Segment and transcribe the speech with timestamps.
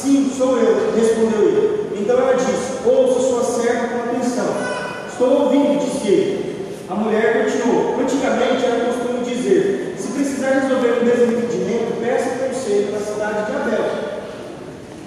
[0.00, 2.00] Sim, sou eu, respondeu ele.
[2.00, 4.46] Então ela disse: Ouça sua serva com atenção.
[5.12, 6.66] Estou ouvindo, disse ele.
[6.88, 12.98] A mulher continuou: Antigamente era costume dizer: Se precisar resolver um desentendimento, peça conselho na
[12.98, 13.84] cidade de Abel.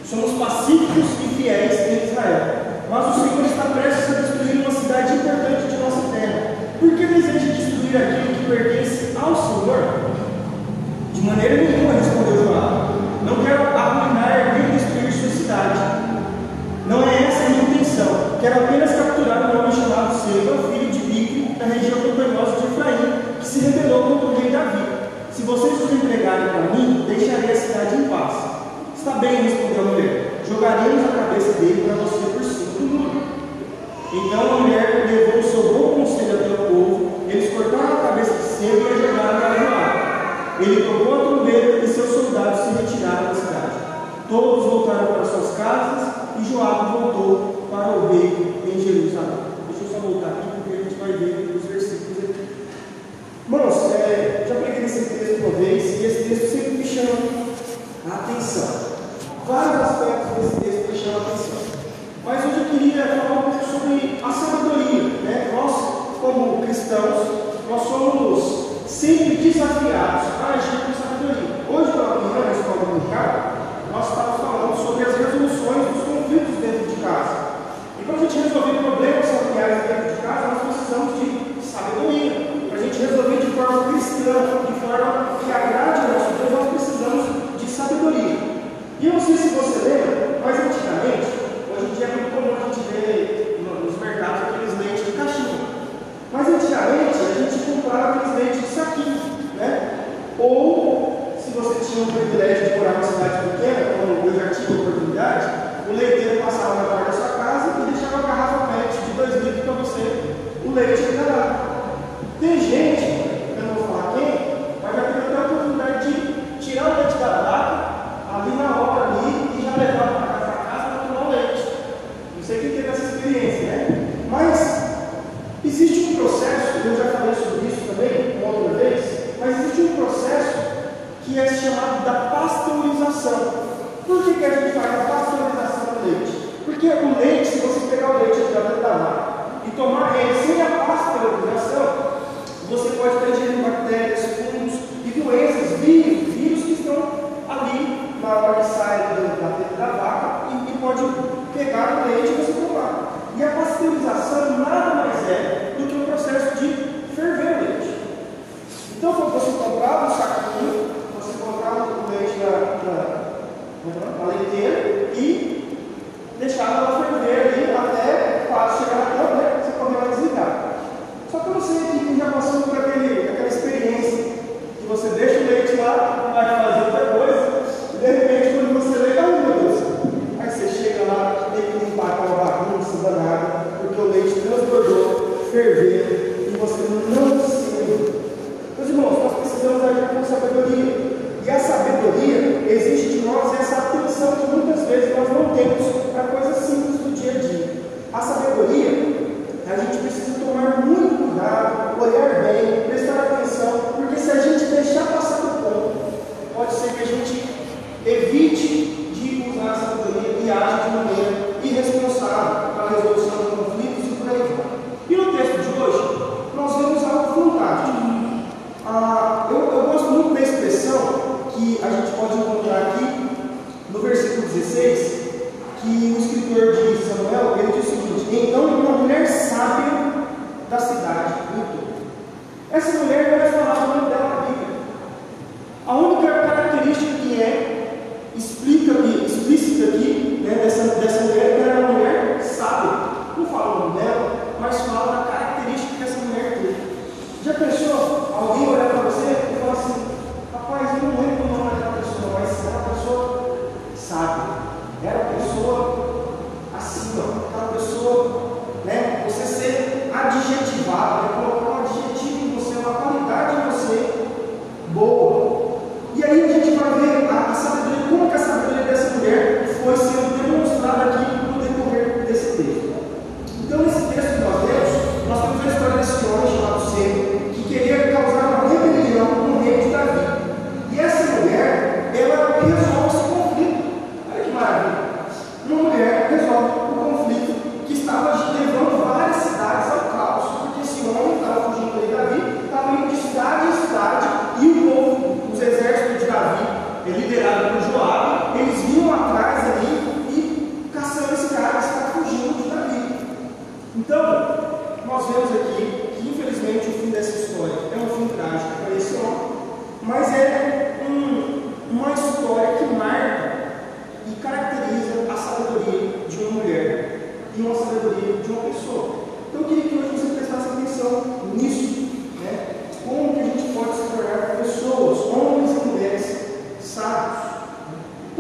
[0.06, 2.56] Somos pacíficos e fiéis em Israel.
[2.92, 6.56] Mas o Senhor está prestes a destruir uma cidade importante de nossa terra.
[6.80, 10.12] Por que deseja destruir aquilo que pertence ao Senhor?
[11.16, 11.63] De maneira
[25.44, 28.34] Se vocês os entregarem para mim, deixarei a cidade em paz.
[28.96, 30.42] Está bem, respondeu a mulher.
[30.48, 33.24] Jogaremos a cabeça dele para você por cima do.
[34.14, 37.12] Então a mulher levou o seu bom conselho até o povo.
[37.28, 40.62] Eles cortaram a cabeça de cedo e a jogaram na arvoada.
[40.62, 43.76] Ele tocou a trombeta e seus soldados se retiraram da cidade.
[44.30, 46.08] Todos voltaram para suas casas
[46.40, 48.53] e Joab voltou para o rei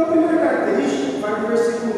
[0.03, 1.93] Então, a primeira característica vai do versículo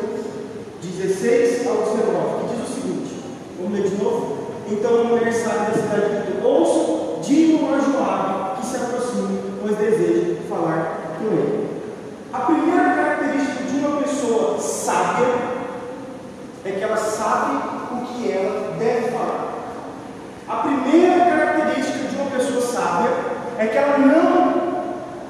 [0.80, 3.24] 16 ao 19, que diz o seguinte:
[3.58, 4.38] vamos ler de novo?
[4.70, 9.78] Então a mulher sai da cidade de ouço, digam a Joabe que se aproxime, pois
[9.78, 11.82] deseja falar com ele.
[12.32, 15.28] A primeira característica de uma pessoa sábia
[16.64, 17.56] é que ela sabe
[17.92, 19.54] o que ela deve falar.
[20.48, 23.10] A primeira característica de uma pessoa sábia
[23.58, 24.76] é que ela não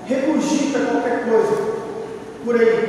[0.06, 1.65] regurgita qualquer coisa,
[2.46, 2.85] por aí.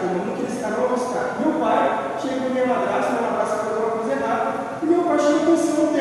[0.00, 1.36] como nunca eles estarão a mostrar.
[1.40, 4.52] Meu pai chegou com minha madrasta, minha madrasta fez uma coisa errada,
[4.82, 5.97] e meu pai chegou em pensando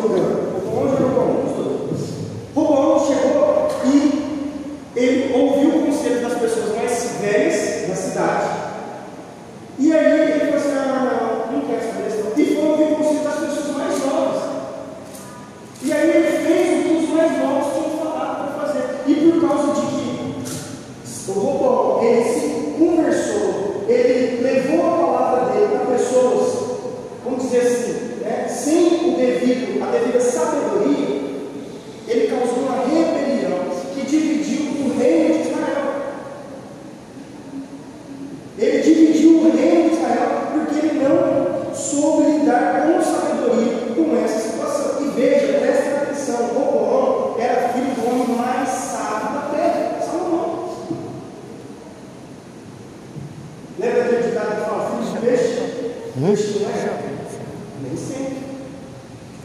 [0.00, 0.37] todo lugar.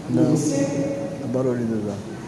[0.10, 0.32] Não.
[0.32, 0.56] Você?
[0.56, 1.66] É barulho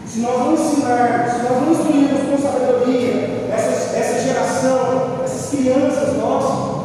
[0.06, 6.16] Se nós não ensinarmos, se nós não instruirmos com sabedoria essa, essa geração, essas crianças
[6.16, 6.76] nossas,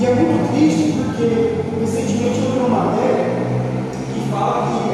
[0.00, 3.24] e é muito triste porque recentemente eu vi uma matéria
[4.14, 4.87] que fala que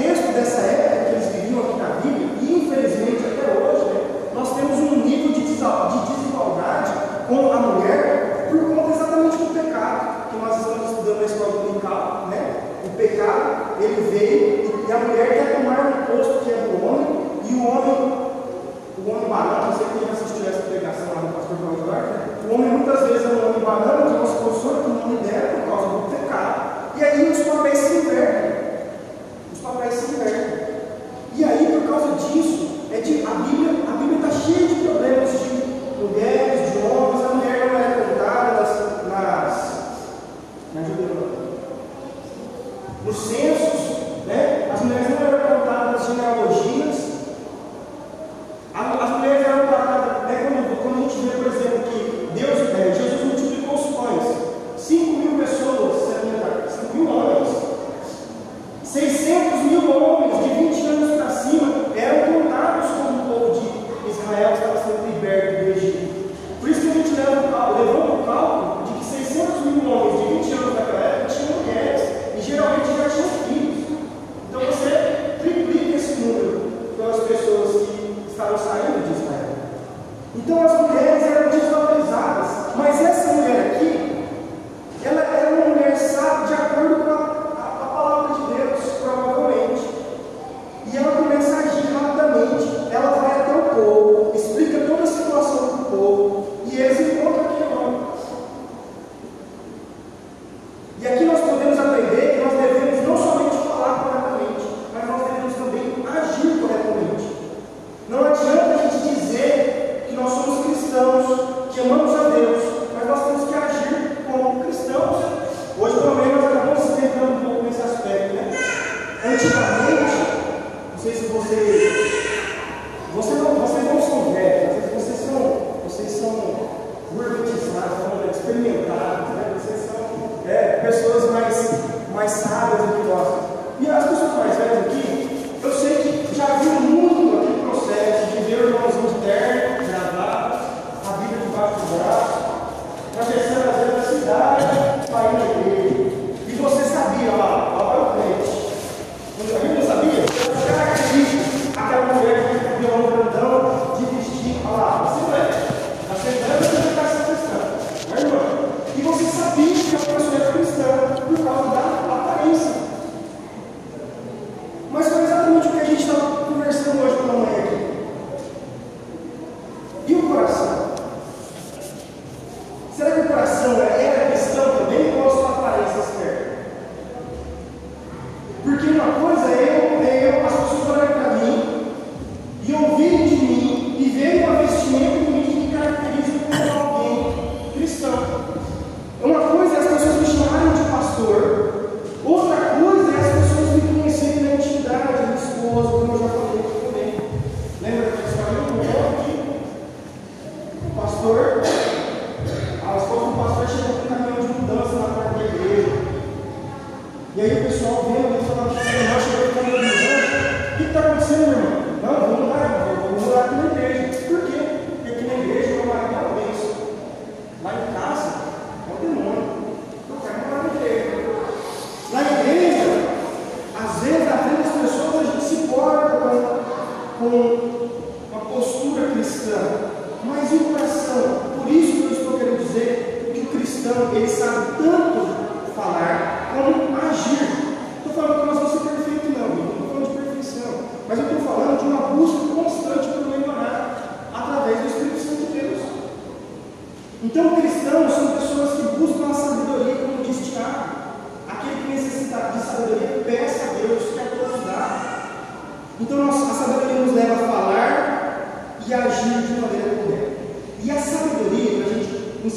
[0.00, 0.79] contexto dessa época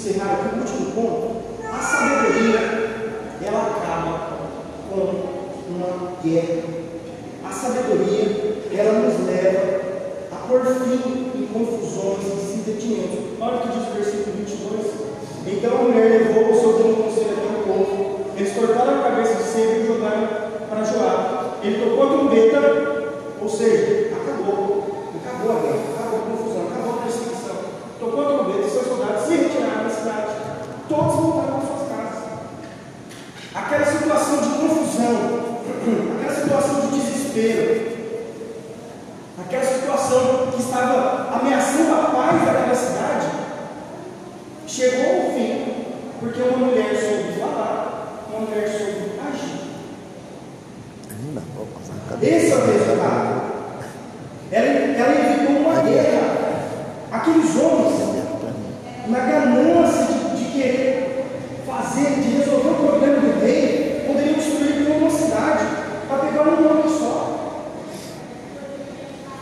[0.04, 2.60] encerrar aqui o último ponto, a sabedoria
[3.42, 4.38] ela acaba
[4.90, 5.00] com
[5.70, 6.64] uma guerra.
[7.46, 9.82] A sabedoria ela nos leva
[10.30, 13.20] a por fim em confusões e sentimentos.
[13.40, 14.86] Olha o que diz o versículo 22.
[15.48, 18.20] Então a mulher levou o seu um conselho para o povo.
[18.36, 20.28] Eles cortaram a cabeça de cedo e jogaram
[20.70, 21.64] para Joab.
[21.64, 24.84] Ele tocou a trombeta, ou seja, acabou.
[25.24, 25.93] Acabou a guerra.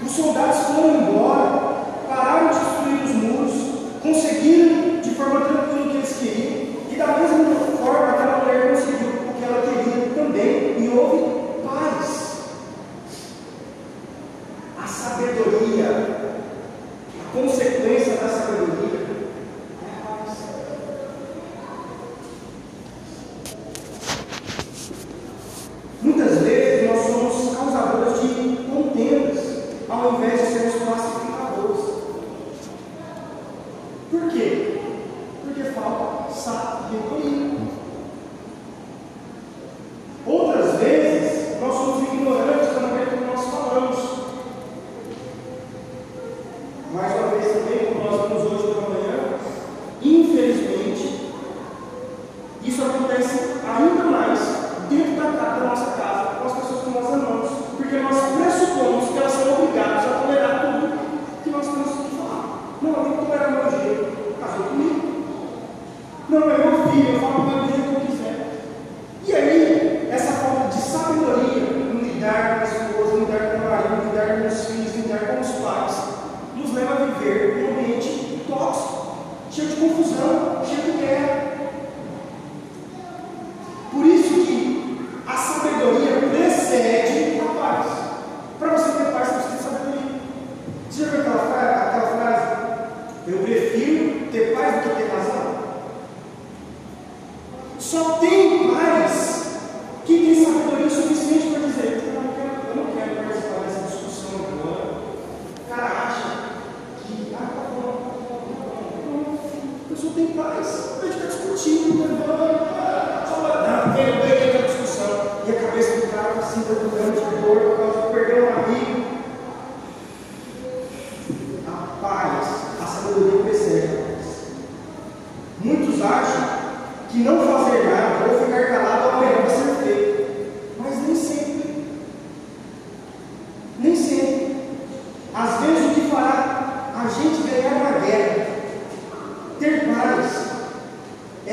[0.04, 1.76] Os soldados foram embora,
[2.10, 3.54] pararam de destruir os muros,
[4.02, 5.61] conseguiram, de forma tranquila,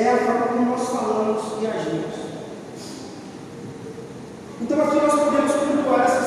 [0.09, 2.15] é a forma como nós falamos e agimos.
[4.61, 6.18] Então aqui nós podemos pontuar essa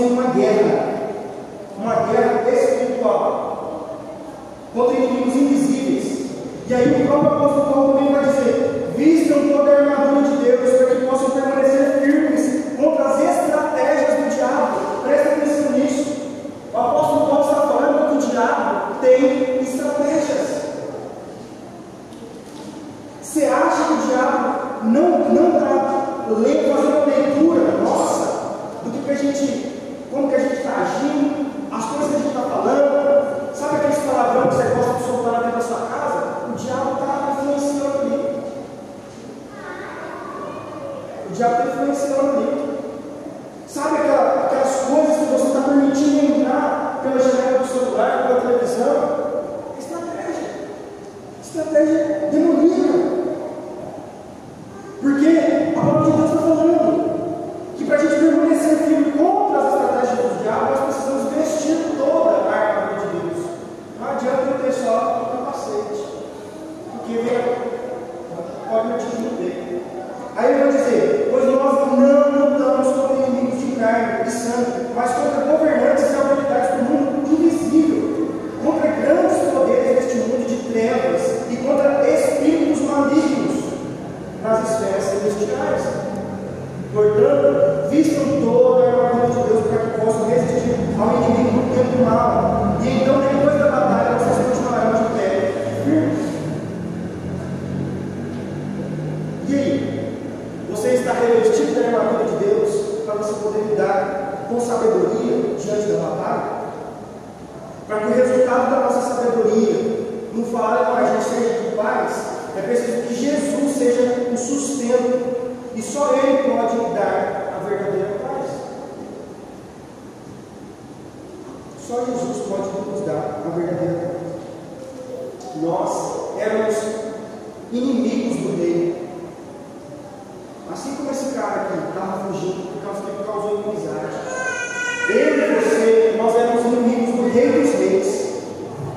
[0.00, 0.89] Nós estamos em uma guerra,
[68.68, 69.82] pode me o.
[70.36, 70.89] Aí eu vou dizer,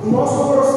[0.05, 0.72] O nosso